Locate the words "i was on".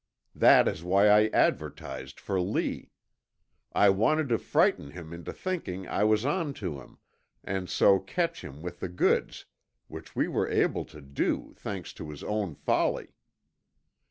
5.87-6.55